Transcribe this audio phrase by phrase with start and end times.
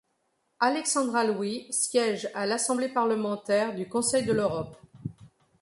[0.59, 4.75] Alexandra Louis siège à l'Assemblée Parlementaire du Conseil de l'Europe.